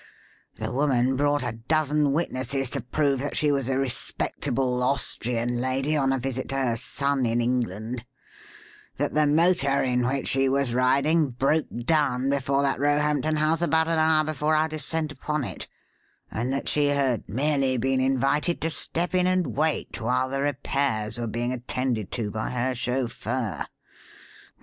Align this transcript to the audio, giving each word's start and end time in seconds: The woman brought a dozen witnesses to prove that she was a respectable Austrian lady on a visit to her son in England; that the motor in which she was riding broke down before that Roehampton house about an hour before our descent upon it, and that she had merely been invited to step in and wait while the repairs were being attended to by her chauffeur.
The 0.55 0.71
woman 0.71 1.15
brought 1.15 1.43
a 1.43 1.51
dozen 1.51 2.11
witnesses 2.11 2.71
to 2.71 2.81
prove 2.81 3.19
that 3.19 3.37
she 3.37 3.51
was 3.51 3.69
a 3.69 3.77
respectable 3.77 4.81
Austrian 4.81 5.57
lady 5.61 5.95
on 5.95 6.11
a 6.11 6.17
visit 6.17 6.49
to 6.49 6.55
her 6.57 6.75
son 6.75 7.23
in 7.27 7.39
England; 7.39 8.03
that 8.97 9.13
the 9.13 9.27
motor 9.27 9.83
in 9.83 10.03
which 10.07 10.27
she 10.29 10.49
was 10.49 10.73
riding 10.73 11.29
broke 11.29 11.67
down 11.85 12.31
before 12.31 12.63
that 12.63 12.79
Roehampton 12.79 13.35
house 13.35 13.61
about 13.61 13.87
an 13.87 13.99
hour 13.99 14.23
before 14.23 14.55
our 14.55 14.67
descent 14.67 15.11
upon 15.11 15.43
it, 15.43 15.67
and 16.31 16.51
that 16.51 16.67
she 16.67 16.87
had 16.87 17.29
merely 17.29 17.77
been 17.77 18.01
invited 18.01 18.59
to 18.61 18.71
step 18.71 19.13
in 19.13 19.27
and 19.27 19.55
wait 19.55 20.01
while 20.01 20.29
the 20.29 20.41
repairs 20.41 21.19
were 21.19 21.27
being 21.27 21.53
attended 21.53 22.11
to 22.13 22.31
by 22.31 22.49
her 22.49 22.73
chauffeur. 22.73 23.67